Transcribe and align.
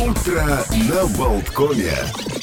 Утро 0.00 0.64
на 0.72 1.06
Болткоме. 1.16 2.37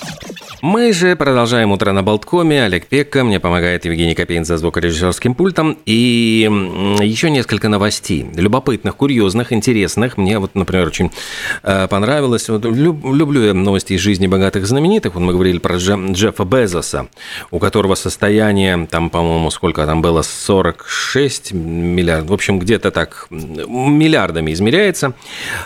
Мы 0.68 0.94
же 0.94 1.16
продолжаем 1.16 1.72
утро 1.72 1.92
на 1.92 2.02
Болткоме. 2.02 2.64
Олег 2.64 2.88
Пекка, 2.88 3.24
мне 3.24 3.40
помогает 3.40 3.86
Евгений 3.86 4.16
Копейн 4.16 4.46
за 4.46 4.58
звукорежиссерским 4.58 5.36
пультом. 5.36 5.78
И 5.86 6.50
еще 7.04 7.30
несколько 7.30 7.70
новостей. 7.70 8.26
Любопытных, 8.36 8.96
курьезных, 8.96 9.54
интересных. 9.54 10.18
Мне 10.18 10.40
вот, 10.40 10.56
например, 10.56 10.88
очень 10.88 11.12
э, 11.62 11.88
понравилось. 11.88 12.50
Вот, 12.50 12.66
люблю 12.66 13.44
я 13.44 13.54
новости 13.54 13.94
из 13.94 14.00
жизни 14.00 14.26
богатых 14.26 14.66
знаменитых. 14.66 15.14
Вот 15.14 15.22
мы 15.22 15.34
говорили 15.34 15.60
про 15.60 15.78
Джеффа 15.78 16.46
Безоса, 16.46 17.10
у 17.52 17.60
которого 17.60 17.94
состояние, 17.94 18.88
там, 18.90 19.12
по-моему, 19.12 19.52
сколько 19.52 19.86
там 19.86 20.02
было, 20.02 20.24
46 20.24 21.54
миллиардов. 21.54 22.32
В 22.32 22.34
общем, 22.34 22.58
где-то 22.58 22.90
так 22.90 23.28
миллиардами 23.30 24.52
измеряется. 24.52 25.14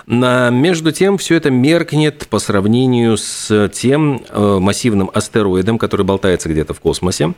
Но, 0.08 0.50
между 0.50 0.92
тем, 0.92 1.18
все 1.18 1.36
это 1.36 1.50
меркнет 1.50 2.28
по 2.28 2.40
сравнению 2.40 3.16
с 3.16 3.70
тем 3.70 4.24
э, 4.28 4.58
массивом 4.60 4.89
массивным 4.90 5.12
астероидом, 5.14 5.78
который 5.78 6.06
болтается 6.06 6.50
где-то 6.50 6.74
в 6.74 6.80
космосе 6.80 7.34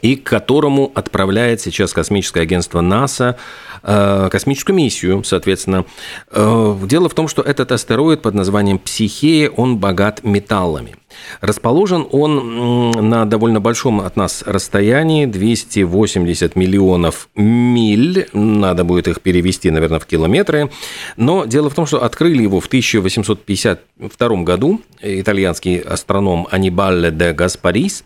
и 0.00 0.16
к 0.16 0.24
которому 0.24 0.90
отправляет 0.94 1.60
сейчас 1.60 1.92
космическое 1.92 2.40
агентство 2.40 2.80
НАСА 2.80 3.36
э, 3.82 4.28
космическую 4.30 4.74
миссию, 4.74 5.22
соответственно. 5.22 5.84
Э, 6.30 6.74
дело 6.84 7.10
в 7.10 7.14
том, 7.14 7.28
что 7.28 7.42
этот 7.42 7.72
астероид 7.72 8.22
под 8.22 8.34
названием 8.34 8.78
Психея, 8.78 9.50
он 9.50 9.76
богат 9.76 10.24
металлами. 10.24 10.96
Расположен 11.40 12.06
он 12.10 12.90
на 12.90 13.24
довольно 13.24 13.60
большом 13.60 14.00
от 14.00 14.16
нас 14.16 14.42
расстоянии, 14.46 15.26
280 15.26 16.56
миллионов 16.56 17.28
миль, 17.34 18.28
надо 18.32 18.84
будет 18.84 19.08
их 19.08 19.20
перевести, 19.20 19.70
наверное, 19.70 19.98
в 19.98 20.06
километры. 20.06 20.70
Но 21.16 21.44
дело 21.44 21.70
в 21.70 21.74
том, 21.74 21.86
что 21.86 22.02
открыли 22.02 22.42
его 22.42 22.60
в 22.60 22.66
1852 22.66 24.42
году 24.42 24.80
итальянский 25.00 25.78
астроном 25.78 26.46
Анибале 26.50 27.10
де 27.10 27.32
Гаспарис, 27.32 28.04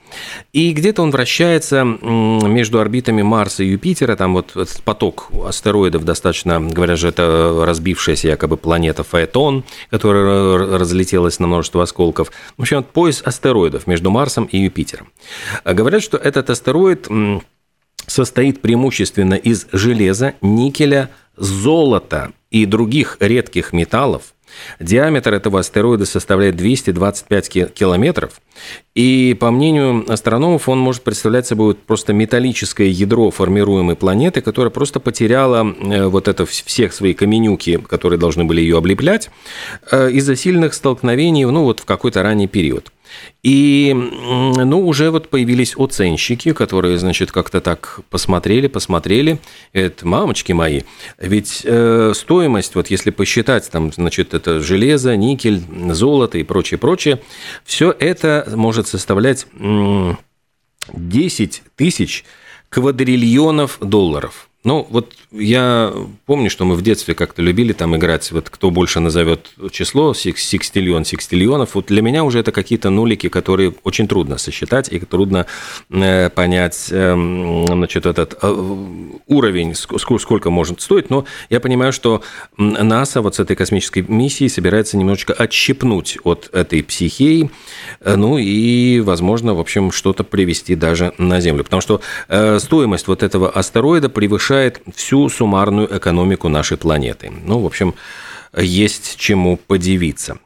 и 0.53 0.73
где-то 0.73 1.03
он 1.03 1.11
вращается 1.11 1.85
между 1.85 2.81
орбитами 2.81 3.23
Марса 3.23 3.63
и 3.63 3.69
Юпитера, 3.69 4.17
там 4.17 4.35
вот 4.35 4.55
поток 4.85 5.29
астероидов 5.45 6.05
достаточно, 6.05 6.61
говорят 6.61 6.99
же, 6.99 7.09
это 7.09 7.65
разбившаяся 7.67 8.29
якобы 8.29 8.57
планета 8.57 9.05
Фаэтон, 9.05 9.65
которая 9.91 10.79
разлетелась 10.79 11.39
на 11.39 11.47
множество 11.47 11.83
осколков. 11.83 12.33
В 12.57 12.63
общем, 12.63 12.85
пояс 12.97 13.21
астероидов 13.23 13.87
между 13.87 14.11
Марсом 14.11 14.47
и 14.47 14.57
Юпитером. 14.57 15.13
А 15.65 15.75
говорят, 15.75 16.03
что 16.03 16.17
этот 16.17 16.49
астероид 16.49 17.07
состоит 18.07 18.63
преимущественно 18.63 19.35
из 19.35 19.67
железа, 19.71 20.33
никеля, 20.41 21.11
золота 21.37 22.33
и 22.51 22.65
других 22.65 23.19
редких 23.21 23.75
металлов, 23.75 24.33
Диаметр 24.81 25.35
этого 25.35 25.61
астероида 25.61 26.07
составляет 26.07 26.57
225 26.57 27.75
километров, 27.75 28.41
и, 28.95 29.37
по 29.39 29.51
мнению 29.51 30.11
астрономов, 30.11 30.69
он 30.69 30.79
может 30.79 31.03
представлять 31.03 31.47
собой 31.47 31.75
просто 31.75 32.13
металлическое 32.13 32.87
ядро 32.89 33.31
формируемой 33.31 33.97
планеты, 33.97 34.41
которая 34.41 34.71
просто 34.71 35.01
потеряла 35.01 35.67
э, 35.67 36.07
вот 36.07 36.29
это 36.29 36.47
всех 36.47 36.95
свои 36.95 37.13
каменюки, 37.13 37.77
которые 37.77 38.19
должны 38.19 38.45
были 38.45 38.63
ее 38.63 38.79
облеплять, 38.79 39.31
э, 39.91 40.11
из-за 40.13 40.35
сильных 40.37 40.73
столкновений, 40.73 41.45
ну, 41.45 41.65
вот 41.65 41.81
в 41.81 41.85
какой-то 41.85 42.23
ранний 42.23 42.49
период. 42.49 42.91
И, 43.43 43.93
ну, 43.95 44.87
уже 44.87 45.11
вот 45.11 45.29
появились 45.29 45.75
оценщики, 45.77 46.53
которые, 46.53 46.99
значит, 46.99 47.33
как-то 47.33 47.61
так 47.61 48.01
посмотрели, 48.11 48.67
посмотрели. 48.67 49.39
Это 49.73 50.07
мамочки 50.07 50.53
мои. 50.53 50.83
Ведь 51.19 51.63
э, 51.65 52.13
стоимость, 52.15 52.75
вот 52.75 52.89
если 52.89 53.11
посчитать, 53.11 53.71
там, 53.71 53.93
значит, 53.93 54.35
это 54.35 54.61
железо, 54.61 55.17
никель, 55.17 55.63
золото 55.93 56.39
и 56.39 56.43
прочее, 56.43 56.79
прочее, 56.79 57.21
все 57.65 57.95
это 57.99 58.51
может 58.55 58.89
составлять 58.89 59.47
10 60.93 61.63
тысяч 61.77 62.25
квадриллионов 62.69 63.79
долларов. 63.81 64.49
Ну, 64.67 64.85
вот 64.91 65.13
я 65.31 65.95
помню, 66.25 66.51
что 66.51 66.65
мы 66.65 66.75
в 66.75 66.83
детстве 66.83 67.15
как-то 67.15 67.41
любили 67.41 67.73
там 67.73 67.95
играть, 67.97 68.33
вот 68.33 68.51
кто 68.51 68.73
больше 68.73 68.99
назовет 68.99 69.53
число, 69.71 70.13
секстиллион, 70.13 71.05
секстиллионов. 71.05 71.77
Вот 71.77 71.87
для 71.87 72.03
меня 72.03 72.25
уже 72.25 72.41
это 72.41 72.51
какие-то 72.51 72.91
нулики, 72.91 73.29
которые 73.29 73.73
очень 73.85 74.09
трудно 74.09 74.39
сосчитать 74.39 74.89
и 74.91 74.99
трудно 74.99 75.47
э, 75.89 76.31
понять, 76.31 76.89
э, 76.91 77.65
значит, 77.69 78.07
этот 78.07 78.39
э, 78.43 78.77
уровень, 79.29 79.77
сколько, 79.77 80.51
может 80.51 80.81
стоить. 80.81 81.11
Но 81.11 81.27
я 81.49 81.61
понимаю, 81.61 81.93
что 81.93 82.25
НАСА 82.57 83.23
вот 83.23 83.37
с 83.37 83.39
этой 83.39 83.55
космической 83.55 84.03
миссией 84.03 84.49
собирается 84.49 84.97
немножечко 84.97 85.33
отщипнуть 85.33 86.19
от 86.25 86.51
этой 86.53 86.83
психии, 86.83 87.53
э, 88.01 88.17
ну 88.17 88.37
и, 88.37 88.99
возможно, 88.99 89.55
в 89.55 89.61
общем, 89.61 89.93
что-то 89.93 90.25
привести 90.25 90.75
даже 90.75 91.13
на 91.19 91.41
Землю. 91.41 91.63
Потому 91.63 91.83
что 91.83 92.01
стоимость 92.59 93.07
вот 93.07 93.23
этого 93.23 93.49
астероида 93.49 94.09
превышает 94.09 94.56
превышает 94.57 94.81
всю 94.95 95.29
суммарную 95.29 95.97
экономику 95.97 96.49
нашей 96.49 96.77
планеты. 96.77 97.31
Ну, 97.45 97.61
в 97.61 97.67
общем, 97.67 97.95
есть 98.57 99.17
чему 99.19 99.59
подивиться. 99.59 100.39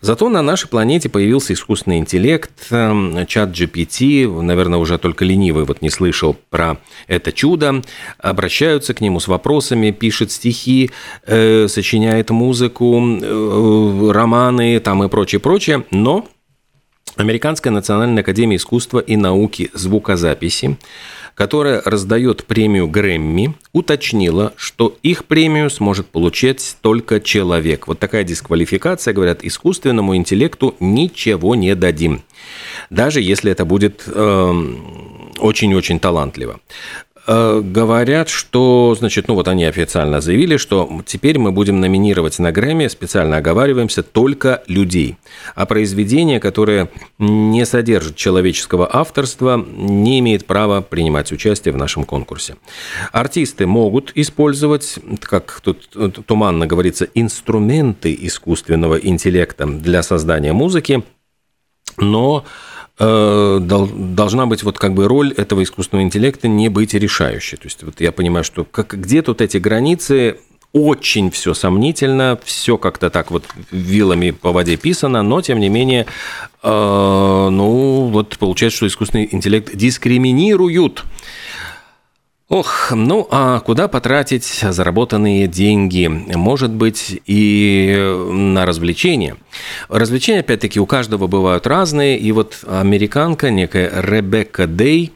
Зато 0.00 0.30
на 0.30 0.42
нашей 0.42 0.68
планете 0.68 1.08
появился 1.10 1.52
искусственный 1.52 1.98
интеллект, 1.98 2.50
эм, 2.70 3.26
чат 3.26 3.50
GPT, 3.50 4.26
наверное, 4.42 4.78
уже 4.78 4.96
только 4.96 5.26
ленивый 5.26 5.64
вот 5.64 5.82
не 5.82 5.90
слышал 5.90 6.36
про 6.50 6.78
это 7.06 7.32
чудо, 7.32 7.82
обращаются 8.18 8.94
к 8.94 9.02
нему 9.02 9.20
с 9.20 9.28
вопросами, 9.28 9.90
пишет 9.90 10.32
стихи, 10.32 10.90
э, 11.26 11.68
сочиняет 11.68 12.30
музыку, 12.30 12.98
э, 12.98 14.10
романы 14.10 14.80
там 14.80 15.04
и 15.04 15.08
прочее, 15.08 15.38
прочее, 15.38 15.84
но 15.90 16.26
Американская 17.16 17.72
национальная 17.72 18.22
академия 18.22 18.56
искусства 18.56 19.00
и 19.00 19.16
науки 19.16 19.70
звукозаписи 19.74 20.78
которая 21.38 21.80
раздает 21.84 22.44
премию 22.46 22.88
Грэмми, 22.88 23.54
уточнила, 23.72 24.54
что 24.56 24.96
их 25.04 25.24
премию 25.24 25.70
сможет 25.70 26.08
получить 26.08 26.76
только 26.80 27.20
человек. 27.20 27.86
Вот 27.86 28.00
такая 28.00 28.24
дисквалификация, 28.24 29.14
говорят, 29.14 29.44
искусственному 29.44 30.16
интеллекту 30.16 30.74
ничего 30.80 31.54
не 31.54 31.76
дадим. 31.76 32.22
Даже 32.90 33.20
если 33.20 33.52
это 33.52 33.64
будет 33.64 34.02
эм, 34.12 35.32
очень-очень 35.38 36.00
талантливо. 36.00 36.58
Э, 37.30 37.60
говорят, 37.62 38.30
что, 38.30 38.96
значит, 38.98 39.28
ну 39.28 39.34
вот 39.34 39.48
они 39.48 39.66
официально 39.66 40.22
заявили, 40.22 40.56
что 40.56 41.02
теперь 41.04 41.38
мы 41.38 41.52
будем 41.52 41.78
номинировать 41.78 42.38
на 42.38 42.52
Грэмми, 42.52 42.86
специально 42.88 43.36
оговариваемся, 43.36 44.02
только 44.02 44.62
людей. 44.66 45.18
А 45.54 45.66
произведение, 45.66 46.40
которое 46.40 46.88
не 47.18 47.66
содержит 47.66 48.16
человеческого 48.16 48.88
авторства, 48.90 49.62
не 49.62 50.20
имеет 50.20 50.46
права 50.46 50.80
принимать 50.80 51.30
участие 51.30 51.74
в 51.74 51.76
нашем 51.76 52.04
конкурсе. 52.04 52.56
Артисты 53.12 53.66
могут 53.66 54.10
использовать, 54.14 54.98
как 55.20 55.60
тут 55.62 55.90
туманно 56.24 56.66
говорится, 56.66 57.06
инструменты 57.12 58.16
искусственного 58.18 58.94
интеллекта 58.94 59.66
для 59.66 60.02
создания 60.02 60.54
музыки, 60.54 61.02
но 61.98 62.46
Э, 62.46 62.77
должна 62.98 64.46
быть 64.46 64.64
вот 64.64 64.78
как 64.78 64.94
бы 64.94 65.06
роль 65.06 65.32
этого 65.32 65.62
искусственного 65.62 66.04
интеллекта 66.04 66.48
не 66.48 66.68
быть 66.68 66.94
решающей. 66.94 67.56
То 67.56 67.66
есть 67.66 67.82
вот 67.82 68.00
я 68.00 68.10
понимаю, 68.10 68.44
что 68.44 68.64
как, 68.64 68.94
где 68.94 69.22
тут 69.22 69.40
эти 69.40 69.58
границы, 69.58 70.38
очень 70.72 71.30
все 71.30 71.54
сомнительно, 71.54 72.38
все 72.44 72.76
как-то 72.76 73.08
так 73.08 73.30
вот 73.30 73.44
вилами 73.70 74.32
по 74.32 74.52
воде 74.52 74.76
писано, 74.76 75.22
но 75.22 75.40
тем 75.40 75.60
не 75.60 75.68
менее, 75.68 76.06
э, 76.62 76.68
ну 77.50 78.10
вот 78.12 78.36
получается, 78.38 78.78
что 78.78 78.86
искусственный 78.86 79.28
интеллект 79.30 79.74
дискриминируют. 79.74 81.04
Ох, 82.48 82.92
ну 82.92 83.28
а 83.30 83.60
куда 83.60 83.88
потратить 83.88 84.44
заработанные 84.44 85.46
деньги? 85.48 86.06
Может 86.06 86.70
быть, 86.70 87.20
и 87.26 87.94
на 88.30 88.64
развлечения. 88.64 89.36
Развлечения, 89.90 90.40
опять-таки, 90.40 90.80
у 90.80 90.86
каждого 90.86 91.26
бывают 91.26 91.66
разные. 91.66 92.18
И 92.18 92.32
вот 92.32 92.64
американка, 92.66 93.50
некая 93.50 93.92
Ребекка 94.00 94.66
Дей, 94.66 95.12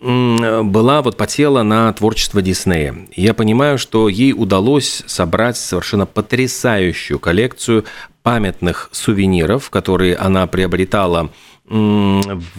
была 0.00 1.02
вот 1.02 1.16
потела 1.16 1.62
на 1.62 1.92
творчество 1.92 2.42
Диснея. 2.42 2.96
Я 3.14 3.32
понимаю, 3.34 3.78
что 3.78 4.08
ей 4.08 4.32
удалось 4.32 5.04
собрать 5.06 5.56
совершенно 5.56 6.06
потрясающую 6.06 7.20
коллекцию 7.20 7.84
памятных 8.24 8.88
сувениров, 8.90 9.70
которые 9.70 10.16
она 10.16 10.48
приобретала 10.48 11.30
в 11.64 12.58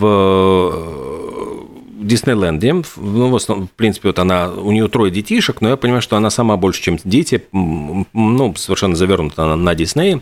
Диснейленде. 2.00 2.74
Ну, 2.98 3.30
в, 3.30 3.36
основном, 3.36 3.68
в 3.68 3.72
принципе, 3.72 4.10
вот 4.10 4.20
она, 4.20 4.52
у 4.52 4.72
нее 4.72 4.88
трое 4.88 5.12
детишек, 5.12 5.62
но 5.62 5.70
я 5.70 5.78
понимаю, 5.78 6.02
что 6.02 6.18
она 6.18 6.30
сама 6.30 6.58
больше, 6.58 6.82
чем 6.82 6.98
дети, 7.04 7.44
ну, 7.52 8.56
совершенно 8.56 8.96
завернута 8.96 9.46
на, 9.46 9.56
на 9.56 9.76
Дисней. 9.76 10.22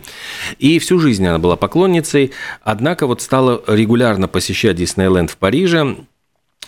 И 0.58 0.78
всю 0.78 0.98
жизнь 0.98 1.26
она 1.26 1.38
была 1.38 1.56
поклонницей, 1.56 2.32
однако 2.62 3.06
вот 3.06 3.22
стала 3.22 3.62
регулярно 3.66 4.28
посещать 4.28 4.76
Диснейленд 4.76 5.30
в 5.30 5.36
Париже, 5.36 5.96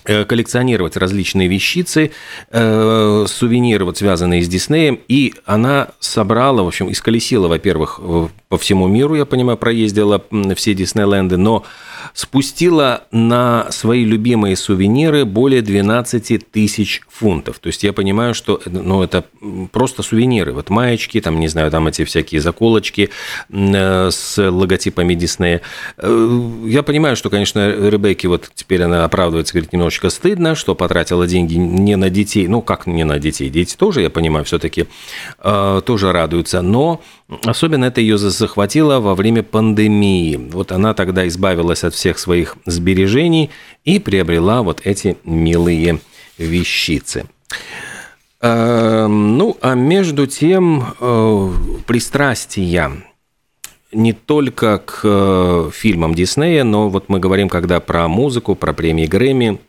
Э, 0.07 0.27
коллекционировать 0.27 0.99
различные 0.99 1.49
вещицы, 1.49 2.11
э, 2.51 3.25
сувениры, 3.27 3.87
вот, 3.87 3.97
связанные 3.97 4.43
с 4.43 4.49
Диснеем, 4.49 5.01
и 5.09 5.33
она 5.47 5.89
собрала, 5.99 6.63
в 6.63 6.67
общем, 6.67 6.93
исколесила, 6.93 7.49
во-первых, 7.49 8.01
по 8.51 8.59
всему 8.59 8.87
миру, 8.87 9.15
я 9.15 9.25
понимаю, 9.25 9.57
проездила 9.57 10.23
все 10.57 10.75
Диснейленды, 10.75 11.39
но 11.39 11.65
спустила 12.15 13.03
на 13.11 13.67
свои 13.73 14.05
любимые 14.05 14.55
сувениры 14.55 15.25
более 15.25 15.63
12 15.63 16.49
тысяч 16.51 17.03
фунтов. 17.09 17.59
То 17.59 17.67
есть 17.67 17.83
я 17.83 17.93
понимаю, 17.93 18.35
что 18.35 18.61
ну, 18.67 19.03
это 19.03 19.25
просто 19.73 20.05
сувениры. 20.05 20.53
Вот 20.53 20.71
маечки, 20.71 21.21
там, 21.21 21.41
не 21.41 21.49
знаю, 21.49 21.73
там 21.73 21.89
эти 21.89 22.05
всякие 22.05 22.41
заколочки 22.41 23.11
э, 23.51 24.11
с 24.11 24.51
логотипами 24.51 25.15
Диснея. 25.15 25.61
Э, 25.99 26.51
я 26.67 26.85
понимаю, 26.85 27.17
что, 27.17 27.31
конечно, 27.31 27.69
Ребекки 27.91 28.29
вот 28.29 28.49
теперь 28.55 28.83
она 28.83 29.05
оправдывается, 29.05 29.53
говорит, 29.53 29.73
немножечко 29.73 30.09
стыдно, 30.09 30.55
что 30.55 30.77
потратила 30.77 31.27
деньги 31.27 31.55
не 31.55 31.97
на 31.97 32.11
детей. 32.11 32.47
Ну, 32.47 32.63
как 32.63 32.87
не 32.87 33.03
на 33.03 33.19
детей? 33.19 33.51
Дети 33.51 33.77
тоже, 33.77 34.03
я 34.03 34.11
понимаю, 34.11 34.45
все-таки 34.45 34.87
э, 35.41 35.83
тоже 35.85 36.13
радуются. 36.13 36.63
Но 36.63 37.01
особенно 37.45 37.87
это 37.87 38.01
ее 38.01 38.19
захватило 38.19 39.01
во 39.01 39.17
время 39.17 39.43
пандемии. 39.43 40.37
Вот 40.37 40.71
она 40.71 40.95
тогда 40.95 41.27
избавилась 41.27 41.83
от 41.83 41.95
всех 41.95 42.04
своих 42.13 42.57
сбережений 42.67 43.51
и 43.85 43.99
приобрела 43.99 44.63
вот 44.63 44.83
эти 44.85 45.17
милые 45.25 46.01
вещицы. 46.39 47.27
Эм, 48.41 49.39
ну, 49.39 49.57
а 49.63 49.75
между 49.75 50.27
тем, 50.27 50.95
э, 51.01 51.53
пристрастия 51.87 52.93
не 53.91 54.13
только 54.13 54.79
к 54.79 55.01
э, 55.03 55.71
фильмам 55.73 56.15
Диснея, 56.15 56.65
но 56.65 56.89
вот 56.89 57.09
мы 57.09 57.21
говорим, 57.21 57.49
когда 57.49 57.81
про 57.81 58.07
музыку, 58.09 58.55
про 58.55 58.73
премии 58.73 59.07
Грэмми, 59.07 59.61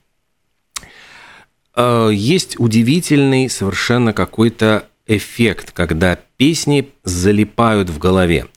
э, 1.75 2.09
есть 2.11 2.59
удивительный 2.59 3.49
совершенно 3.49 4.13
какой-то 4.13 4.87
эффект, 5.07 5.71
когда 5.71 6.19
песни 6.37 6.89
залипают 7.03 7.89
в 7.89 7.97
голове. 7.99 8.47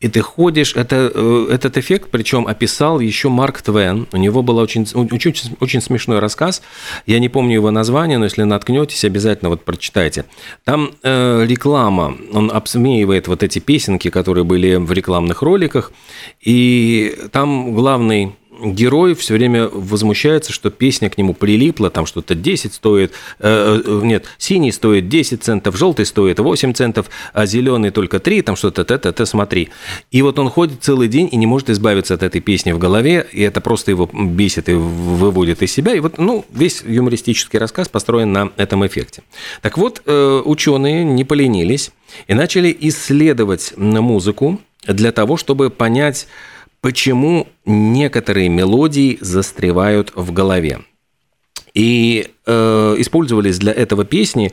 И 0.00 0.08
ты 0.08 0.20
ходишь, 0.20 0.74
это, 0.74 1.10
э, 1.14 1.48
этот 1.50 1.76
эффект, 1.78 2.08
причем 2.10 2.46
описал 2.46 3.00
еще 3.00 3.28
Марк 3.28 3.62
Твен. 3.62 4.06
У 4.12 4.16
него 4.16 4.42
был 4.42 4.58
очень, 4.58 4.86
очень, 4.94 5.56
очень 5.60 5.80
смешной 5.80 6.18
рассказ. 6.18 6.62
Я 7.06 7.18
не 7.18 7.28
помню 7.28 7.54
его 7.54 7.70
название, 7.70 8.18
но 8.18 8.24
если 8.24 8.42
наткнетесь, 8.42 9.04
обязательно 9.04 9.50
вот 9.50 9.64
прочитайте. 9.64 10.24
Там 10.64 10.90
э, 11.02 11.44
реклама, 11.46 12.16
он 12.32 12.50
обсмеивает 12.50 13.28
вот 13.28 13.42
эти 13.42 13.58
песенки, 13.58 14.10
которые 14.10 14.44
были 14.44 14.76
в 14.76 14.92
рекламных 14.92 15.42
роликах. 15.42 15.92
И 16.40 17.16
там 17.32 17.74
главный 17.74 18.34
герой 18.62 19.14
все 19.14 19.34
время 19.34 19.68
возмущается, 19.68 20.52
что 20.52 20.70
песня 20.70 21.10
к 21.10 21.18
нему 21.18 21.34
прилипла, 21.34 21.90
там 21.90 22.06
что-то 22.06 22.34
10 22.34 22.74
стоит, 22.74 23.12
э, 23.38 23.80
э, 23.84 24.00
нет, 24.02 24.26
синий 24.38 24.72
стоит 24.72 25.08
10 25.08 25.42
центов, 25.42 25.76
желтый 25.76 26.06
стоит 26.06 26.38
8 26.38 26.72
центов, 26.72 27.10
а 27.32 27.46
зеленый 27.46 27.90
только 27.90 28.20
3, 28.20 28.42
там 28.42 28.56
что-то, 28.56 28.82
это, 28.82 29.26
смотри. 29.26 29.68
И 30.10 30.22
вот 30.22 30.38
он 30.38 30.48
ходит 30.50 30.82
целый 30.82 31.08
день 31.08 31.28
и 31.30 31.36
не 31.36 31.46
может 31.46 31.70
избавиться 31.70 32.14
от 32.14 32.22
этой 32.22 32.40
песни 32.40 32.72
в 32.72 32.78
голове, 32.78 33.26
и 33.32 33.42
это 33.42 33.60
просто 33.60 33.90
его 33.90 34.08
бесит 34.12 34.68
и 34.68 34.72
выводит 34.72 35.62
из 35.62 35.72
себя. 35.72 35.94
И 35.94 36.00
вот, 36.00 36.18
ну, 36.18 36.44
весь 36.52 36.82
юмористический 36.82 37.58
рассказ 37.58 37.88
построен 37.88 38.32
на 38.32 38.50
этом 38.56 38.86
эффекте. 38.86 39.22
Так 39.62 39.78
вот, 39.78 40.02
э, 40.06 40.42
ученые 40.44 41.04
не 41.04 41.24
поленились 41.24 41.90
и 42.26 42.34
начали 42.34 42.76
исследовать 42.80 43.74
музыку 43.76 44.60
для 44.86 45.12
того, 45.12 45.36
чтобы 45.36 45.70
понять, 45.70 46.26
почему 46.86 47.48
некоторые 47.64 48.48
мелодии 48.48 49.18
застревают 49.20 50.12
в 50.14 50.32
голове. 50.32 50.82
И 51.74 52.28
э, 52.46 52.94
использовались 52.98 53.58
для 53.58 53.72
этого 53.72 54.04
песни 54.04 54.52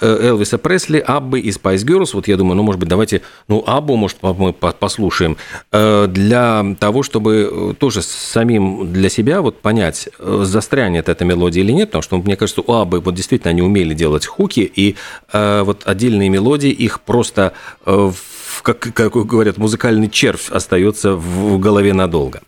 э, 0.00 0.28
Элвиса 0.28 0.58
Пресли, 0.58 1.00
Аббы 1.00 1.40
и 1.40 1.50
Spice 1.50 1.84
Girls. 1.84 2.10
Вот 2.12 2.28
я 2.28 2.36
думаю, 2.36 2.54
ну, 2.54 2.62
может 2.62 2.78
быть, 2.78 2.88
давайте, 2.88 3.22
ну, 3.48 3.64
Аббу, 3.66 3.96
может, 3.96 4.18
мы 4.22 4.52
послушаем, 4.52 5.36
э, 5.72 6.06
для 6.06 6.64
того, 6.78 7.02
чтобы 7.02 7.50
э, 7.50 7.74
тоже 7.76 8.00
самим 8.02 8.92
для 8.92 9.08
себя 9.08 9.42
вот 9.42 9.60
понять, 9.60 10.08
застрянет 10.20 11.08
эта 11.08 11.24
мелодия 11.24 11.64
или 11.64 11.72
нет, 11.72 11.88
потому 11.88 12.02
что, 12.02 12.16
мне 12.18 12.36
кажется, 12.36 12.60
у 12.64 12.74
Аббы 12.74 13.00
вот 13.00 13.16
действительно 13.16 13.50
они 13.50 13.62
умели 13.62 13.92
делать 13.92 14.24
хуки, 14.24 14.70
и 14.72 14.94
вот 15.32 15.82
отдельные 15.84 16.28
мелодии 16.28 16.70
их 16.70 17.00
просто 17.00 17.54
в 17.84 18.14
как, 18.60 18.80
как 18.80 19.12
говорят, 19.14 19.56
музыкальный 19.56 20.10
червь 20.10 20.50
остается 20.50 21.14
в 21.14 21.58
голове 21.58 21.94
надолго. 21.94 22.42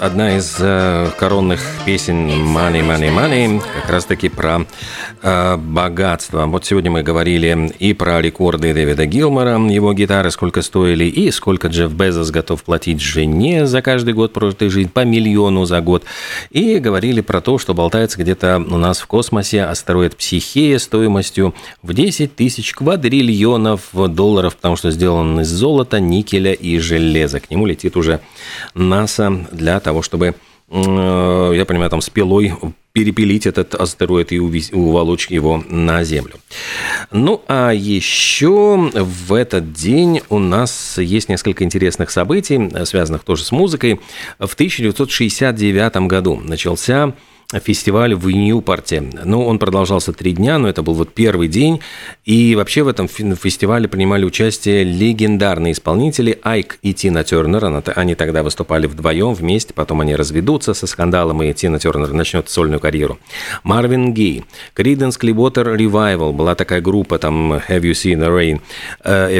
Одна 0.00 0.38
из 0.38 0.56
э, 0.58 1.10
коронных 1.18 1.60
песен 1.84 2.28
«Money, 2.28 2.80
Money, 2.80 3.14
Money» 3.14 3.62
как 3.82 3.90
раз-таки 3.90 4.30
про 4.30 4.66
э, 5.22 5.56
богатство. 5.56 6.46
Вот 6.46 6.64
сегодня 6.64 6.90
мы 6.90 7.02
говорили 7.02 7.72
и 7.78 7.92
про 7.92 8.20
рекорды 8.20 8.72
Дэвида 8.72 9.04
Гилмора, 9.04 9.58
его 9.68 9.92
гитары 9.92 10.30
сколько 10.30 10.62
стоили, 10.62 11.04
и 11.04 11.30
сколько 11.30 11.68
Джефф 11.68 11.92
Безос 11.92 12.30
готов 12.30 12.64
платить 12.64 13.00
жене 13.00 13.66
за 13.66 13.82
каждый 13.82 14.14
год 14.14 14.32
прожитой 14.32 14.70
жизни, 14.70 14.90
по 14.90 15.04
миллиону 15.04 15.66
за 15.66 15.80
год. 15.82 16.04
И 16.50 16.78
говорили 16.78 17.20
про 17.20 17.42
то, 17.42 17.58
что 17.58 17.74
болтается 17.74 18.18
где-то 18.18 18.56
у 18.56 18.78
нас 18.78 19.00
в 19.00 19.06
космосе 19.06 19.64
астероид 19.64 20.16
Психея 20.16 20.78
стоимостью 20.78 21.54
в 21.82 21.92
10 21.92 22.34
тысяч 22.34 22.72
квадриллионов 22.72 23.82
долларов, 23.92 24.56
потому 24.56 24.76
что 24.76 24.90
сделан 24.90 25.40
из 25.40 25.48
золота, 25.48 26.00
никеля 26.00 26.52
и 26.52 26.78
железа. 26.78 27.40
К 27.40 27.50
нему 27.50 27.66
летит 27.66 27.96
уже 27.98 28.20
НАСА 28.74 29.46
для 29.52 29.78
того, 29.80 29.89
того, 29.90 30.02
чтобы, 30.02 30.34
э, 30.68 31.52
я 31.56 31.64
понимаю, 31.64 31.90
там 31.90 32.00
с 32.00 32.10
пилой 32.10 32.52
перепилить 32.92 33.46
этот 33.46 33.74
астероид 33.74 34.30
и 34.32 34.38
уволочь 34.38 35.28
его 35.30 35.64
на 35.68 36.04
Землю. 36.04 36.34
Ну, 37.10 37.42
а 37.48 37.72
еще 37.72 38.90
в 38.94 39.34
этот 39.34 39.72
день 39.72 40.22
у 40.28 40.38
нас 40.38 40.98
есть 40.98 41.28
несколько 41.28 41.64
интересных 41.64 42.10
событий, 42.10 42.70
связанных 42.84 43.24
тоже 43.24 43.44
с 43.44 43.52
музыкой. 43.52 44.00
В 44.38 44.54
1969 44.54 46.06
году 46.06 46.36
начался 46.36 47.14
фестиваль 47.52 48.14
в 48.14 48.30
Ньюпорте. 48.30 49.02
Ну, 49.24 49.44
он 49.44 49.58
продолжался 49.58 50.12
три 50.12 50.32
дня, 50.32 50.58
но 50.58 50.68
это 50.68 50.82
был 50.82 50.94
вот 50.94 51.12
первый 51.12 51.48
день. 51.48 51.80
И 52.24 52.54
вообще 52.54 52.82
в 52.82 52.88
этом 52.88 53.08
фестивале 53.08 53.88
принимали 53.88 54.24
участие 54.24 54.84
легендарные 54.84 55.72
исполнители 55.72 56.38
Айк 56.42 56.78
и 56.82 56.94
Тина 56.94 57.24
Тернер. 57.24 57.82
Они 57.96 58.14
тогда 58.14 58.42
выступали 58.42 58.86
вдвоем, 58.86 59.34
вместе, 59.34 59.74
потом 59.74 60.00
они 60.00 60.14
разведутся 60.14 60.74
со 60.74 60.86
скандалом, 60.86 61.42
и 61.42 61.52
Тина 61.52 61.78
Тернер 61.78 62.12
начнет 62.12 62.48
сольную 62.48 62.78
карьеру. 62.80 63.18
Марвин 63.64 64.14
Гей, 64.14 64.44
Creedence 64.76 65.18
Clearwater 65.20 65.76
Revival, 65.76 66.32
была 66.32 66.54
такая 66.54 66.80
группа, 66.80 67.18
там 67.18 67.54
Have 67.54 67.82
You 67.82 67.92
Seen 67.92 68.18
the 68.20 68.28
Rain, 68.28 68.60
uh, 69.04 69.30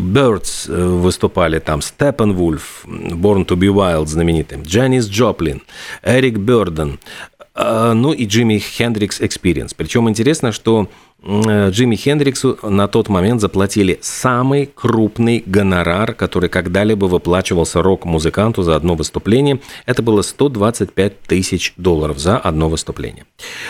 Birds 0.00 0.68
выступали 0.68 1.58
там, 1.58 1.80
Steppenwolf, 1.80 2.84
Born 2.84 3.46
to 3.46 3.56
be 3.56 3.68
Wild 3.72 4.06
знаменитый, 4.06 4.58
Джанис 4.62 5.08
Джоплин, 5.08 5.62
Эрик 6.02 6.38
Бёрд, 6.38 6.65
Джордан, 6.66 6.98
А, 7.58 7.94
ну 7.94 8.12
и 8.12 8.26
Джимми 8.26 8.58
Хендрикс 8.58 9.20
Experience. 9.20 9.72
Причем 9.74 10.10
интересно, 10.10 10.52
что 10.52 10.90
э, 11.22 11.70
Джимми 11.70 11.96
Хендриксу 11.96 12.58
на 12.62 12.86
тот 12.86 13.08
момент 13.08 13.40
заплатили 13.40 13.98
самый 14.02 14.66
крупный 14.66 15.42
гонорар, 15.46 16.12
который 16.12 16.50
когда-либо 16.50 17.06
выплачивался 17.06 17.80
рок-музыканту 17.80 18.62
за 18.62 18.76
одно 18.76 18.94
выступление. 18.94 19.60
Это 19.86 20.02
было 20.02 20.20
125 20.20 21.22
тысяч 21.22 21.72
долларов 21.78 22.18
за 22.18 22.36
одно 22.36 22.68
выступление. 22.68 23.24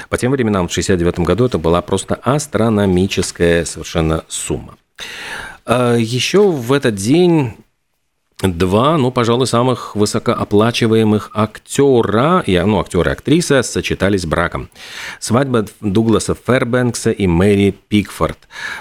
По 0.08 0.18
тем 0.18 0.32
временам, 0.32 0.66
в 0.66 0.72
1969 0.72 1.20
году, 1.20 1.44
это 1.44 1.58
была 1.58 1.80
просто 1.80 2.16
астрономическая 2.16 3.64
совершенно 3.64 4.24
сумма. 4.26 4.74
А, 5.64 5.94
Еще 5.94 6.50
в 6.50 6.72
этот 6.72 6.96
день 6.96 7.52
два, 8.42 8.98
ну, 8.98 9.10
пожалуй, 9.10 9.46
самых 9.46 9.96
высокооплачиваемых 9.96 11.30
актера, 11.32 12.44
ну, 12.46 12.80
актера 12.80 13.10
и 13.10 13.12
актриса 13.12 13.62
сочетались 13.62 14.26
браком. 14.26 14.68
Свадьба 15.20 15.64
Дугласа 15.80 16.34
Фербенкса 16.34 17.12
и 17.12 17.26
Мэри 17.26 17.74
Пикфорд. 17.88 18.36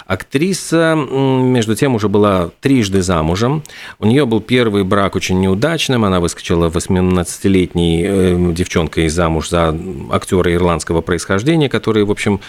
Актриса, 0.07 0.95
между 0.95 1.73
тем, 1.75 1.95
уже 1.95 2.09
была 2.09 2.49
трижды 2.59 3.01
замужем. 3.01 3.63
У 3.97 4.05
нее 4.05 4.25
был 4.25 4.41
первый 4.41 4.83
брак 4.83 5.15
очень 5.15 5.39
неудачным. 5.39 6.03
Она 6.03 6.19
выскочила 6.19 6.69
18-летней 6.69 8.03
э, 8.05 8.53
девчонкой 8.53 9.07
замуж 9.07 9.49
за 9.49 9.73
актера 10.11 10.53
ирландского 10.53 10.99
происхождения, 10.99 11.69
который, 11.69 12.03
в 12.03 12.11
общем, 12.11 12.41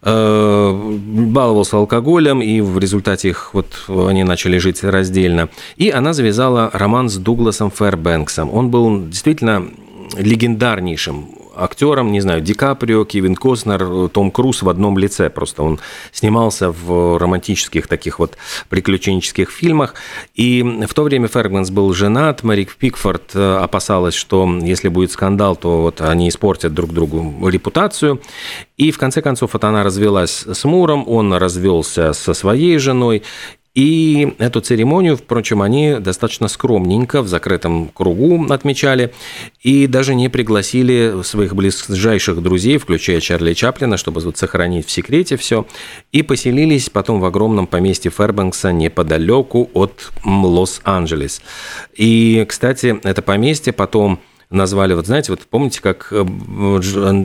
э, 0.00 0.96
баловался 1.26 1.76
алкоголем, 1.76 2.40
и 2.40 2.62
в 2.62 2.78
результате 2.78 3.28
их 3.28 3.52
вот 3.52 3.66
они 3.88 4.24
начали 4.24 4.56
жить 4.56 4.82
раздельно. 4.82 5.50
И 5.76 5.90
она 5.90 6.14
завязала 6.14 6.53
написала 6.54 6.70
роман 6.72 7.08
с 7.08 7.16
Дугласом 7.16 7.70
Фэрбэнксом. 7.70 8.52
Он 8.52 8.70
был 8.70 9.06
действительно 9.08 9.68
легендарнейшим 10.16 11.28
актером, 11.56 12.10
не 12.10 12.20
знаю, 12.20 12.40
Ди 12.40 12.52
Каприо, 12.52 13.04
Кевин 13.04 13.36
Костнер, 13.36 14.08
Том 14.08 14.30
Круз 14.30 14.62
в 14.62 14.68
одном 14.68 14.98
лице. 14.98 15.30
Просто 15.30 15.62
он 15.62 15.78
снимался 16.12 16.70
в 16.70 17.18
романтических 17.18 17.86
таких 17.86 18.18
вот 18.18 18.36
приключенческих 18.68 19.50
фильмах. 19.50 19.94
И 20.34 20.62
в 20.62 20.94
то 20.94 21.02
время 21.04 21.28
Фергманс 21.28 21.70
был 21.70 21.94
женат, 21.94 22.42
Марик 22.42 22.74
Пикфорд 22.74 23.34
э, 23.34 23.56
опасалась, 23.56 24.14
что 24.14 24.48
если 24.62 24.88
будет 24.88 25.12
скандал, 25.12 25.54
то 25.54 25.82
вот 25.82 26.00
они 26.00 26.28
испортят 26.28 26.74
друг 26.74 26.92
другу 26.92 27.48
репутацию. 27.48 28.20
И 28.76 28.90
в 28.90 28.98
конце 28.98 29.22
концов 29.22 29.52
вот 29.52 29.64
она 29.64 29.84
развелась 29.84 30.44
с 30.46 30.64
Муром, 30.64 31.04
он 31.06 31.32
развелся 31.34 32.12
со 32.12 32.34
своей 32.34 32.78
женой, 32.78 33.22
и 33.74 34.34
эту 34.38 34.60
церемонию, 34.60 35.16
впрочем, 35.16 35.60
они 35.60 35.96
достаточно 35.98 36.46
скромненько 36.46 37.22
в 37.22 37.28
закрытом 37.28 37.88
кругу 37.88 38.46
отмечали 38.50 39.12
и 39.62 39.88
даже 39.88 40.14
не 40.14 40.28
пригласили 40.28 41.22
своих 41.24 41.56
ближайших 41.56 42.40
друзей, 42.40 42.78
включая 42.78 43.20
Чарли 43.20 43.52
Чаплина, 43.52 43.96
чтобы 43.96 44.20
вот 44.20 44.36
сохранить 44.36 44.86
в 44.86 44.92
секрете 44.92 45.36
все, 45.36 45.66
и 46.12 46.22
поселились 46.22 46.88
потом 46.88 47.20
в 47.20 47.24
огромном 47.24 47.66
поместье 47.66 48.12
Фербанкса 48.12 48.72
неподалеку 48.72 49.68
от 49.74 50.12
Лос-Анджелес. 50.24 51.42
И, 51.94 52.46
кстати, 52.48 53.00
это 53.02 53.22
поместье 53.22 53.72
потом 53.72 54.20
назвали, 54.50 54.94
вот 54.94 55.06
знаете, 55.06 55.32
вот 55.32 55.40
помните, 55.50 55.80
как 55.80 56.12
э, 56.12 56.24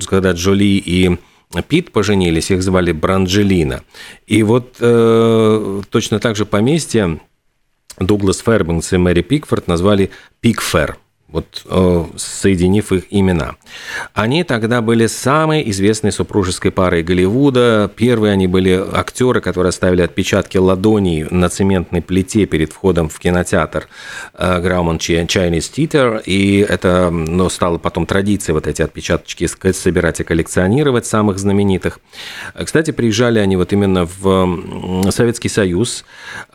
когда 0.08 0.32
Джоли 0.32 0.82
и 0.84 1.20
Пит 1.68 1.92
поженились, 1.92 2.52
их 2.52 2.62
звали 2.62 2.92
Бранджелина. 2.92 3.84
И 4.28 4.44
вот 4.44 4.76
э, 4.80 5.82
точно 5.90 6.20
так 6.20 6.36
же 6.36 6.46
поместье 6.46 7.20
Дуглас 7.98 8.40
Фербенкс 8.40 8.94
и 8.94 8.98
Мэри 8.98 9.22
Пикфорд 9.22 9.68
назвали 9.68 10.12
Пикфер– 10.42 10.98
вот 11.32 11.64
э, 11.66 12.06
соединив 12.16 12.92
их 12.92 13.04
имена. 13.12 13.56
Они 14.14 14.44
тогда 14.44 14.82
были 14.82 15.06
самой 15.06 15.70
известной 15.70 16.12
супружеской 16.12 16.72
парой 16.72 17.04
Голливуда. 17.04 17.92
Первые 17.96 18.34
они 18.34 18.48
были 18.48 18.84
актеры, 18.94 19.40
которые 19.40 19.70
оставили 19.70 20.02
отпечатки 20.02 20.58
ладоней 20.58 21.28
на 21.30 21.50
цементной 21.50 22.02
плите 22.02 22.46
перед 22.48 22.74
входом 22.74 23.10
в 23.10 23.20
кинотеатр 23.20 23.88
э, 24.34 24.62
Chinese 25.28 25.72
Theater. 25.72 26.24
И 26.26 26.66
это 26.68 27.12
ну, 27.12 27.48
стало 27.50 27.78
потом 27.78 28.08
традицией 28.08 28.56
вот 28.56 28.66
эти 28.66 28.82
отпечаточки 28.82 29.46
собирать 29.46 30.20
и 30.20 30.24
коллекционировать 30.24 31.06
самых 31.06 31.38
знаменитых. 31.38 32.00
Кстати, 32.64 32.90
приезжали 32.90 33.38
они 33.38 33.56
вот 33.56 33.72
именно 33.72 34.08
в 34.20 35.12
Советский 35.12 35.50
Союз, 35.50 36.06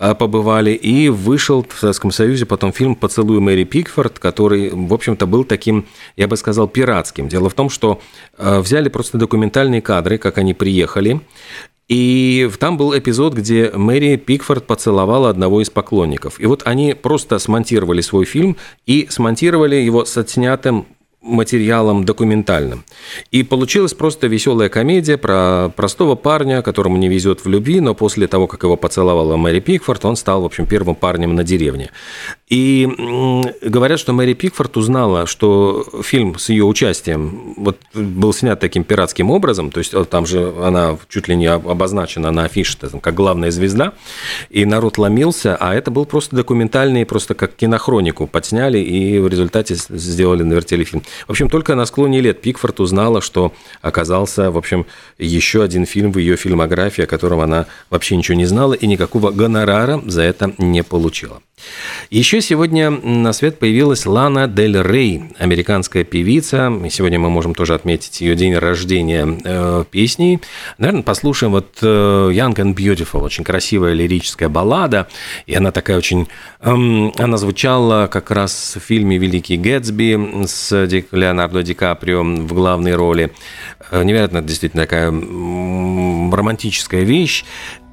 э, 0.01 0.15
побывали, 0.15 0.73
и 0.73 1.09
вышел 1.09 1.65
в 1.69 1.79
Советском 1.79 2.11
Союзе 2.11 2.45
потом 2.47 2.73
фильм 2.73 2.97
«Поцелуй 2.97 3.39
Мэри 3.39 3.65
Пикфорд», 3.65 4.19
который 4.19 4.64
в 4.73 4.93
общем-то, 4.93 5.27
был 5.27 5.45
таким, 5.45 5.87
я 6.17 6.29
бы 6.29 6.37
сказал, 6.37 6.69
пиратским. 6.69 7.29
Дело 7.29 7.51
в 7.51 7.55
том, 7.55 7.71
что 7.71 8.01
э, 8.39 8.61
взяли 8.61 8.89
просто 8.89 9.19
документальные 9.19 9.83
кадры, 9.83 10.19
как 10.19 10.39
они 10.39 10.55
приехали, 10.55 11.21
и 11.89 12.51
там 12.59 12.79
был 12.79 12.97
эпизод, 12.97 13.35
где 13.35 13.71
Мэри 13.75 14.17
Пикфорд 14.17 14.67
поцеловала 14.67 15.29
одного 15.29 15.61
из 15.61 15.69
поклонников. 15.69 16.41
И 16.41 16.47
вот 16.47 16.63
они 16.65 16.95
просто 16.95 17.39
смонтировали 17.39 18.01
свой 18.01 18.25
фильм 18.25 18.57
и 18.87 19.07
смонтировали 19.11 19.77
его 19.77 20.07
с 20.07 20.17
отснятым 20.17 20.87
материалом 21.25 22.05
документальным. 22.05 22.85
И 23.31 23.43
получилась 23.43 23.95
просто 23.95 24.27
веселая 24.27 24.69
комедия 24.69 25.17
про 25.17 25.71
простого 25.75 26.15
парня, 26.15 26.63
которому 26.63 26.99
не 26.99 27.09
везет 27.09 27.45
в 27.45 27.49
любви, 27.49 27.81
но 27.81 27.95
после 27.95 28.27
того, 28.29 28.47
как 28.47 28.63
его 28.63 28.77
поцеловала 28.77 29.37
Мэри 29.37 29.61
Пикфорд, 29.61 30.05
он 30.05 30.17
стал, 30.17 30.43
в 30.43 30.45
общем, 30.45 30.67
первым 30.67 30.95
парнем 30.95 31.35
на 31.35 31.43
деревне. 31.43 31.91
И 32.55 32.89
говорят, 33.63 33.99
что 33.99 34.13
Мэри 34.13 34.35
Пикфорд 34.35 34.77
узнала, 34.77 35.27
что 35.27 35.85
фильм 36.05 36.39
с 36.39 36.51
ее 36.51 36.63
участием 36.63 37.55
вот, 37.57 37.81
был 37.95 38.33
снят 38.33 38.61
таким 38.61 38.85
пиратским 38.85 39.33
образом, 39.33 39.73
то 39.73 39.79
есть 39.79 39.93
там 40.09 40.25
же 40.25 40.55
она 40.63 40.97
чуть 41.09 41.27
ли 41.27 41.35
не 41.35 41.47
обозначена 41.47 42.31
на 42.31 42.45
афише 42.45 42.77
там, 42.79 43.01
как 43.01 43.13
главная 43.15 43.51
звезда, 43.51 43.95
и 44.51 44.65
народ 44.67 44.99
ломился, 44.99 45.57
а 45.59 45.75
это 45.75 45.91
был 45.91 46.05
просто 46.05 46.37
документальный, 46.37 47.05
просто 47.05 47.35
как 47.35 47.57
кинохронику 47.57 48.29
подсняли, 48.29 48.79
и 48.79 49.19
в 49.19 49.27
результате 49.27 49.75
сделали, 49.75 50.45
навертели 50.45 50.85
фильм. 50.85 51.03
В 51.27 51.31
общем, 51.31 51.51
только 51.51 51.75
на 51.75 51.87
склоне 51.87 52.21
лет 52.21 52.41
Пикфорд 52.41 52.79
узнала, 52.79 53.21
что 53.21 53.53
оказался, 53.83 54.53
в 54.53 54.57
общем, 54.57 54.87
еще 55.19 55.65
один 55.65 55.87
фильм 55.87 56.13
в 56.13 56.19
ее 56.19 56.37
фильмографии, 56.37 57.03
о 57.03 57.09
котором 57.09 57.41
она 57.41 57.67
вообще 57.91 58.15
ничего 58.15 58.37
не 58.37 58.47
знала 58.47 58.75
и 58.75 58.87
никакого 58.87 59.33
гонорара 59.33 60.01
за 60.07 60.23
это 60.23 60.53
не 60.59 60.85
получила. 60.85 61.41
Еще 62.11 62.41
сегодня 62.41 62.91
на 62.91 63.33
свет 63.33 63.59
появилась 63.59 64.07
Лана 64.07 64.47
Дель 64.47 64.81
Рей, 64.81 65.25
американская 65.39 66.05
певица. 66.05 66.73
И 66.85 66.91
сегодня 66.91 67.19
мы 67.19 67.31
можем 67.31 67.55
тоже 67.55 67.75
отметить 67.75 68.21
ее 68.21 68.35
день 68.35 68.55
рождения 68.55 69.39
э, 69.45 69.85
песней. 69.91 70.41
Наверное, 70.79 71.03
послушаем 71.03 71.53
вот 71.53 71.79
э, 71.83 71.87
Young 71.87 72.55
and 72.55 72.75
Beautiful, 72.75 73.23
очень 73.23 73.45
красивая 73.45 73.95
лирическая 73.95 74.49
баллада. 74.49 75.09
И 75.47 75.55
она 75.55 75.73
такая 75.73 75.97
очень... 75.97 76.29
Э, 76.61 76.71
она 76.71 77.37
звучала 77.37 78.07
как 78.07 78.31
раз 78.31 78.77
в 78.77 78.81
фильме 78.81 79.19
«Великий 79.19 79.57
Гэтсби» 79.57 80.45
с 80.47 80.87
Леонардо 81.11 81.63
Ди 81.63 81.75
Каприо 81.75 82.23
в 82.23 82.53
главной 82.53 82.95
роли. 82.95 83.33
Э, 83.91 84.03
невероятно 84.03 84.43
действительно 84.43 84.83
такая 84.83 85.11
романтическая 85.11 87.03
вещь. 87.03 87.45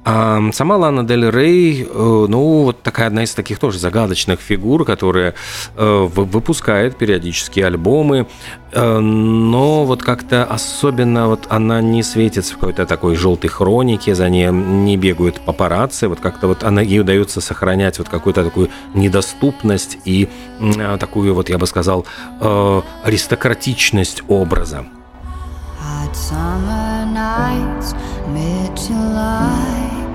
А 0.04 0.40
сама 0.52 0.76
Лана 0.76 1.04
Дель 1.04 1.30
Рей, 1.30 1.84
э, 1.88 2.26
ну, 2.28 2.62
вот 2.64 2.82
такая 2.82 3.06
одна 3.06 3.22
из 3.22 3.34
таких 3.34 3.60
тоже 3.60 3.78
загадочных 3.78 4.40
фигур, 4.40 4.84
которая 4.84 5.34
э, 5.76 6.08
выпускает 6.08 6.96
периодически 6.96 7.60
альбомы, 7.60 8.26
э, 8.72 8.98
но 8.98 9.84
вот 9.84 10.02
как-то 10.02 10.44
особенно 10.44 11.28
вот 11.28 11.46
она 11.50 11.80
не 11.80 12.02
светится 12.02 12.54
в 12.54 12.58
какой-то 12.58 12.84
такой 12.84 13.14
желтой 13.14 13.48
хронике, 13.48 14.16
за 14.16 14.28
ней 14.28 14.50
не 14.50 14.96
бегают 14.96 15.40
папарацци, 15.40 16.08
вот 16.08 16.18
как-то 16.18 16.48
вот 16.48 16.64
она, 16.64 16.82
ей 16.82 16.98
удается 17.00 17.40
сохранять 17.40 17.98
вот 17.98 18.08
какую-то 18.08 18.42
такую 18.42 18.70
недоступность 18.94 19.98
и 20.04 20.28
такую 20.98 21.32
вот, 21.32 21.48
я 21.48 21.58
бы 21.58 21.66
сказал, 21.68 22.06
аристократичность 23.04 24.22
образа. 24.26 24.84
Summer 26.12 27.06
nights, 27.06 27.94
mid-July 28.28 29.71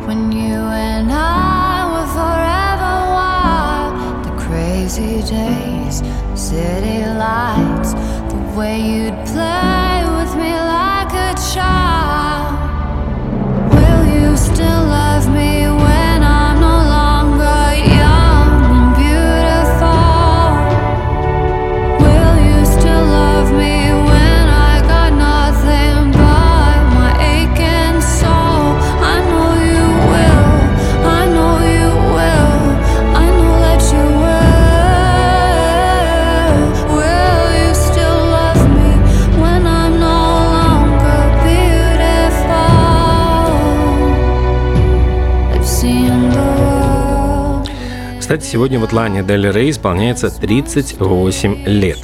when 0.08 0.32
you 0.32 0.56
and 0.90 1.12
I 1.12 1.84
were 1.92 2.10
forever 2.18 2.94
wild. 3.18 4.26
The 4.26 4.32
crazy 4.42 5.22
days, 5.22 5.98
city 6.34 7.00
lights, 7.24 7.92
the 8.32 8.40
way 8.58 8.80
you'd 8.80 9.20
play 9.34 10.06
with 10.18 10.34
me 10.38 10.54
like 10.54 11.12
a 11.12 11.36
child. 11.54 12.17
Кстати, 48.27 48.43
сегодня 48.43 48.77
вот 48.77 48.91
Лане 48.91 49.24
Дель 49.24 49.50
Рей 49.50 49.69
исполняется 49.69 50.29
38 50.29 51.63
лет. 51.65 51.98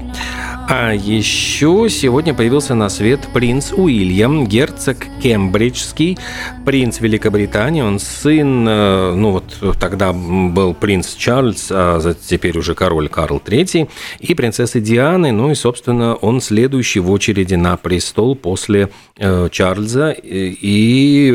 А 0.69 0.93
еще 0.93 1.89
сегодня 1.89 2.33
появился 2.33 2.75
на 2.75 2.87
свет 2.87 3.19
принц 3.33 3.73
Уильям, 3.73 4.47
герцог 4.47 5.05
Кембриджский, 5.21 6.17
принц 6.63 7.01
Великобритании. 7.01 7.81
Он 7.81 7.99
сын, 7.99 8.65
э, 8.65 9.13
ну 9.15 9.31
вот 9.31 9.77
тогда 9.77 10.13
был 10.13 10.73
принц 10.73 11.13
Чарльз, 11.13 11.67
а 11.69 11.99
теперь 12.25 12.57
уже 12.57 12.73
король 12.73 13.09
Карл 13.09 13.41
III, 13.45 13.89
и 14.21 14.33
принцессы 14.33 14.79
Дианы. 14.79 15.33
Ну 15.33 15.51
и, 15.51 15.55
собственно, 15.55 16.15
он 16.15 16.39
следующий 16.39 17.01
в 17.01 17.11
очереди 17.11 17.55
на 17.55 17.75
престол 17.75 18.37
после 18.37 18.87
э, 19.17 19.49
Чарльза 19.51 20.15
и 20.17 21.33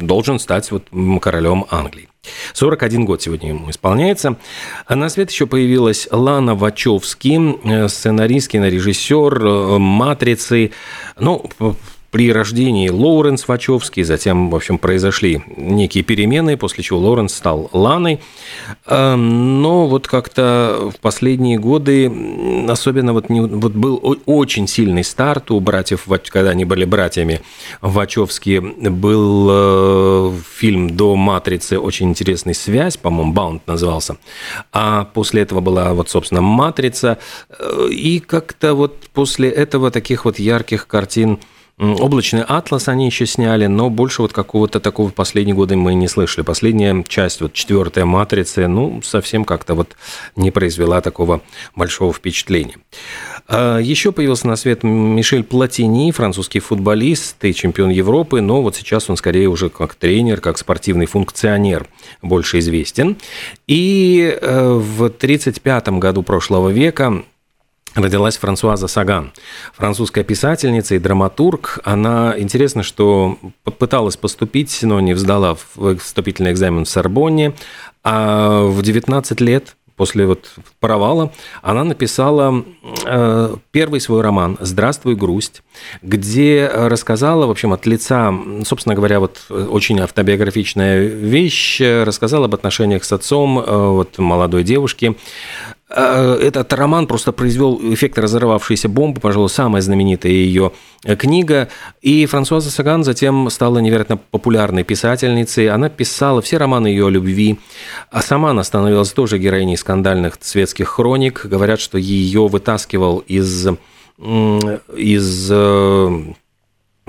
должен 0.00 0.38
стать 0.38 0.70
вот 0.70 0.84
королем 1.20 1.66
Англии. 1.68 2.08
41 2.52 3.04
год 3.04 3.22
сегодня 3.22 3.50
ему 3.50 3.70
исполняется. 3.70 4.36
А 4.86 4.96
на 4.96 5.08
свет 5.08 5.30
еще 5.30 5.46
появилась 5.46 6.08
Лана 6.10 6.54
Вачовски, 6.54 7.58
э, 7.64 7.88
сценарист, 7.88 8.50
кинорежиссер 8.50 9.44
э, 9.44 9.78
«Матрицы». 9.78 10.72
Ну, 11.18 11.44
при 12.14 12.32
рождении 12.32 12.90
Лоуренс 12.90 13.48
Вачовский, 13.48 14.04
затем, 14.04 14.48
в 14.48 14.54
общем, 14.54 14.78
произошли 14.78 15.42
некие 15.56 16.04
перемены, 16.04 16.56
после 16.56 16.84
чего 16.84 17.00
Лоуренс 17.00 17.34
стал 17.34 17.68
Ланой. 17.72 18.20
Эм, 18.86 19.60
но 19.60 19.88
вот 19.88 20.06
как-то 20.06 20.92
в 20.96 21.00
последние 21.00 21.58
годы 21.58 22.06
особенно 22.68 23.14
вот, 23.14 23.30
не, 23.30 23.40
вот 23.40 23.72
был 23.72 24.16
очень 24.26 24.68
сильный 24.68 25.02
старт 25.02 25.50
у 25.50 25.58
братьев, 25.58 26.06
когда 26.28 26.50
они 26.50 26.64
были 26.64 26.84
братьями 26.84 27.40
Вачовски, 27.80 28.60
был 28.90 29.48
э, 29.50 30.32
фильм 30.56 30.90
до 30.96 31.16
«Матрицы» 31.16 31.80
очень 31.80 32.10
интересный 32.10 32.54
«Связь», 32.54 32.96
по-моему, 32.96 33.32
«Баунд» 33.32 33.66
назывался. 33.66 34.18
А 34.72 35.06
после 35.12 35.42
этого 35.42 35.58
была 35.58 35.92
вот, 35.94 36.10
собственно, 36.10 36.42
«Матрица». 36.42 37.18
Э, 37.58 37.88
и 37.90 38.20
как-то 38.20 38.74
вот 38.74 38.98
после 39.12 39.48
этого 39.48 39.90
таких 39.90 40.26
вот 40.26 40.38
ярких 40.38 40.86
картин– 40.86 41.40
Облачный 41.76 42.42
атлас 42.42 42.86
они 42.86 43.06
еще 43.06 43.26
сняли, 43.26 43.66
но 43.66 43.90
больше 43.90 44.22
вот 44.22 44.32
какого-то 44.32 44.78
такого 44.78 45.08
в 45.08 45.14
последние 45.14 45.56
годы 45.56 45.74
мы 45.74 45.94
не 45.94 46.06
слышали. 46.06 46.44
Последняя 46.44 47.02
часть, 47.08 47.40
вот 47.40 47.52
четвертая 47.52 48.04
матрица, 48.04 48.68
ну, 48.68 49.02
совсем 49.02 49.44
как-то 49.44 49.74
вот 49.74 49.96
не 50.36 50.52
произвела 50.52 51.00
такого 51.00 51.40
большого 51.74 52.12
впечатления. 52.12 52.76
А, 53.48 53.78
еще 53.78 54.12
появился 54.12 54.46
на 54.46 54.54
свет 54.54 54.84
Мишель 54.84 55.42
Платини, 55.42 56.12
французский 56.12 56.60
футболист 56.60 57.44
и 57.44 57.52
чемпион 57.52 57.90
Европы, 57.90 58.40
но 58.40 58.62
вот 58.62 58.76
сейчас 58.76 59.10
он 59.10 59.16
скорее 59.16 59.48
уже 59.48 59.68
как 59.68 59.96
тренер, 59.96 60.40
как 60.40 60.58
спортивный 60.58 61.06
функционер 61.06 61.88
больше 62.22 62.60
известен. 62.60 63.16
И 63.66 64.38
э, 64.40 64.72
в 64.74 65.06
1935 65.06 65.88
году 65.98 66.22
прошлого 66.22 66.68
века 66.68 67.24
родилась 67.94 68.36
Франсуаза 68.36 68.86
Саган, 68.86 69.32
французская 69.72 70.24
писательница 70.24 70.94
и 70.94 70.98
драматург. 70.98 71.80
Она, 71.84 72.34
интересно, 72.38 72.82
что 72.82 73.38
попыталась 73.62 74.16
поступить, 74.16 74.80
но 74.82 75.00
не 75.00 75.14
сдала 75.14 75.56
вступительный 75.98 76.52
экзамен 76.52 76.84
в 76.84 76.88
Сорбонне, 76.88 77.54
а 78.02 78.64
в 78.66 78.82
19 78.82 79.40
лет 79.40 79.76
после 79.96 80.26
вот 80.26 80.50
провала, 80.80 81.32
она 81.62 81.84
написала 81.84 82.64
э, 83.04 83.56
первый 83.70 84.00
свой 84.00 84.22
роман 84.22 84.56
«Здравствуй, 84.60 85.14
грусть», 85.14 85.62
где 86.02 86.68
рассказала, 86.68 87.46
в 87.46 87.50
общем, 87.50 87.72
от 87.72 87.86
лица, 87.86 88.34
собственно 88.64 88.94
говоря, 88.94 89.20
вот 89.20 89.44
очень 89.48 90.00
автобиографичная 90.00 91.06
вещь, 91.06 91.80
рассказала 91.80 92.46
об 92.46 92.54
отношениях 92.54 93.04
с 93.04 93.12
отцом 93.12 93.58
э, 93.58 93.88
вот 93.90 94.18
молодой 94.18 94.64
девушки, 94.64 95.16
этот 95.94 96.72
роман 96.72 97.06
просто 97.06 97.32
произвел 97.32 97.80
эффект 97.92 98.18
разорвавшейся 98.18 98.88
бомбы, 98.88 99.20
пожалуй, 99.20 99.48
самая 99.48 99.82
знаменитая 99.82 100.32
ее 100.32 100.72
книга. 101.18 101.68
И 102.02 102.26
Франсуаза 102.26 102.70
Саган 102.70 103.04
затем 103.04 103.48
стала 103.50 103.78
невероятно 103.78 104.16
популярной 104.16 104.84
писательницей. 104.84 105.68
Она 105.68 105.88
писала 105.88 106.42
все 106.42 106.56
романы 106.56 106.88
ее 106.88 107.06
о 107.06 107.10
любви, 107.10 107.58
а 108.10 108.22
сама 108.22 108.50
она 108.50 108.64
становилась 108.64 109.12
тоже 109.12 109.38
героиней 109.38 109.76
скандальных 109.76 110.38
светских 110.40 110.88
хроник. 110.88 111.46
Говорят, 111.46 111.80
что 111.80 111.98
ее 111.98 112.48
вытаскивал 112.48 113.18
из 113.18 113.68
из 114.18 115.48
э, 115.50 116.22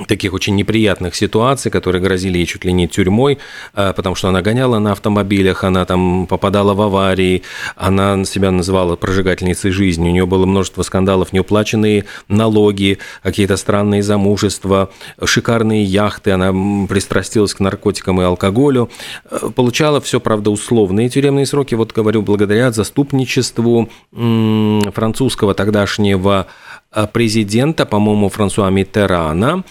таких 0.07 0.33
очень 0.33 0.55
неприятных 0.55 1.15
ситуаций, 1.15 1.71
которые 1.71 2.01
грозили 2.01 2.37
ей 2.37 2.45
чуть 2.45 2.65
ли 2.65 2.73
не 2.73 2.87
тюрьмой, 2.87 3.37
а, 3.73 3.93
потому 3.93 4.15
что 4.15 4.27
она 4.27 4.41
гоняла 4.41 4.79
на 4.79 4.91
автомобилях, 4.91 5.63
она 5.63 5.85
там 5.85 6.27
попадала 6.27 6.73
в 6.73 6.81
аварии, 6.81 7.43
она 7.77 8.25
себя 8.25 8.51
называла 8.51 8.97
прожигательницей 8.97 9.71
жизни, 9.71 10.09
у 10.09 10.11
нее 10.11 10.25
было 10.25 10.45
множество 10.45 10.83
скандалов, 10.83 11.31
неуплаченные 11.31 12.05
налоги, 12.27 12.97
какие-то 13.23 13.55
странные 13.55 14.03
замужества, 14.03 14.89
шикарные 15.23 15.83
яхты, 15.83 16.31
она 16.31 16.51
пристрастилась 16.87 17.53
к 17.53 17.61
наркотикам 17.61 18.21
и 18.21 18.25
алкоголю, 18.25 18.89
а, 19.29 19.49
получала 19.49 20.01
все, 20.01 20.19
правда, 20.19 20.51
условные 20.51 21.07
тюремные 21.07 21.45
сроки, 21.45 21.73
вот 21.73 21.93
говорю, 21.93 22.21
благодаря 22.21 22.71
заступничеству 22.71 23.89
французского 24.11 25.53
тогдашнего 25.53 26.47
Э, 26.74 26.74
президента, 27.11 27.85
по-моему, 27.85 28.29
Франсуа 28.29 28.69
Миттерана, 28.69 29.63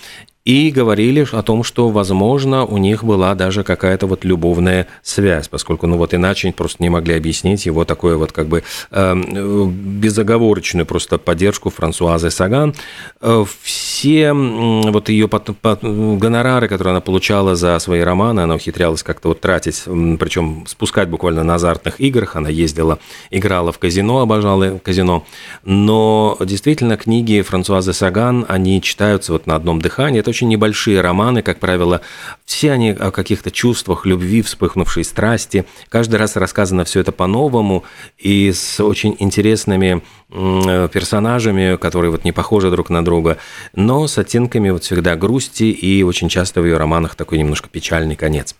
и 0.45 0.71
говорили 0.71 1.27
о 1.33 1.43
том, 1.43 1.65
что, 1.65 1.89
возможно, 1.89 2.65
у 2.67 2.77
них 2.77 3.03
была 3.03 3.35
даже 3.35 3.65
какая-то 3.65 4.07
вот 4.07 4.25
любовная 4.25 4.87
связь, 5.03 5.49
поскольку, 5.49 5.87
ну 5.87 5.97
вот 5.97 6.13
иначе 6.13 6.53
просто 6.53 6.83
не 6.83 6.91
могли 6.91 7.15
объяснить 7.15 7.65
его 7.65 7.85
такое 7.85 8.17
вот 8.17 8.33
как 8.33 8.49
бы 8.49 8.63
э, 8.91 9.15
безоговорочную 9.15 10.85
просто 10.85 11.19
поддержку 11.19 11.71
Франсуазы 11.71 12.31
Саган. 12.31 12.75
Э, 13.23 13.45
все 13.95 14.33
вот 14.33 15.09
ее 15.09 15.29
гонорары, 15.29 16.67
которые 16.67 16.91
она 16.91 17.01
получала 17.01 17.55
за 17.55 17.79
свои 17.79 18.01
романы, 18.01 18.41
она 18.41 18.57
ухитрялась 18.57 19.05
как-то 19.05 19.29
вот 19.29 19.41
тратить, 19.41 19.85
причем 19.85 20.65
спускать 20.67 21.09
буквально 21.09 21.45
на 21.45 21.55
азартных 21.55 22.01
играх, 22.01 22.35
она 22.35 22.49
ездила, 22.49 22.99
играла 23.31 23.71
в 23.71 23.79
казино, 23.79 24.19
обожала 24.19 24.81
казино, 24.81 25.25
но 25.63 26.37
действительно 26.41 26.97
книги 26.97 27.41
Франсуазы 27.43 27.93
Саган, 27.93 28.45
они 28.49 28.83
читаются 28.83 29.33
вот 29.33 29.47
на 29.47 29.55
одном 29.55 29.81
дыхании, 29.81 30.19
это 30.19 30.31
очень 30.31 30.49
небольшие 30.49 31.01
романы, 31.01 31.43
как 31.43 31.61
правило, 31.61 32.01
все 32.45 32.73
они 32.73 32.91
о 32.91 33.13
каких-то 33.13 33.53
чувствах, 33.53 34.07
любви, 34.07 34.43
вспыхнувшей 34.43 35.05
страсти. 35.05 35.67
Каждый 35.89 36.17
раз 36.17 36.35
рассказано 36.35 36.85
все 36.85 36.99
это 36.99 37.13
по-новому 37.13 37.85
и 38.19 38.51
с 38.51 38.81
очень 38.81 39.15
интересными 39.21 40.03
персонажами, 40.31 41.77
которые 41.77 42.11
вот 42.11 42.25
не 42.25 42.33
похожи 42.33 42.69
друг 42.69 42.91
на 42.91 43.05
друга, 43.05 43.37
но 43.75 43.94
с 44.07 44.19
оттенками 44.19 44.71
вот 44.71 44.85
всегда 44.85 45.17
грусти 45.17 45.65
и 45.65 46.03
очень 46.03 46.29
часто 46.29 46.61
в 46.61 46.65
ее 46.65 46.77
романах 46.77 47.15
такой 47.15 47.39
немножко 47.39 47.69
печальный 47.69 48.17
конец. 48.17 48.55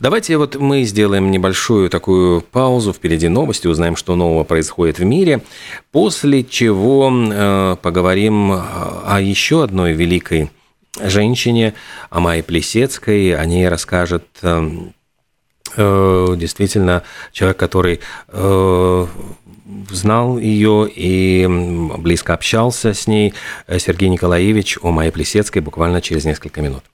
Давайте 0.00 0.36
вот 0.36 0.56
мы 0.56 0.82
сделаем 0.84 1.30
небольшую 1.30 1.88
такую 1.88 2.40
паузу, 2.42 2.92
впереди 2.92 3.28
новости, 3.28 3.66
узнаем, 3.66 3.96
что 3.96 4.16
нового 4.16 4.44
происходит 4.44 4.98
в 4.98 5.04
мире, 5.04 5.42
после 5.92 6.44
чего 6.44 7.10
э, 7.12 7.76
поговорим 7.80 8.52
о 8.52 9.18
еще 9.20 9.64
одной 9.64 9.92
великой 9.92 10.50
женщине, 10.98 11.74
о 12.10 12.20
Майе 12.20 12.42
Плесецкой. 12.42 13.34
О 13.34 13.44
ней 13.44 13.68
расскажет 13.68 14.26
эм, 14.42 14.94
э, 15.76 16.34
действительно 16.36 17.02
человек, 17.32 17.56
который 17.58 18.00
э, 18.28 19.06
знал 19.90 20.38
ее 20.38 20.88
и 20.88 21.46
близко 21.98 22.34
общался 22.34 22.94
с 22.94 23.06
ней, 23.06 23.34
Сергей 23.78 24.08
Николаевич 24.08 24.78
о 24.82 24.90
Майе 24.90 25.12
Плесецкой 25.12 25.62
буквально 25.62 26.00
через 26.00 26.24
несколько 26.24 26.62
минут. 26.62 26.90